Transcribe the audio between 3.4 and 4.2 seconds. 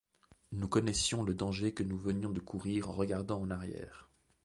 arrière!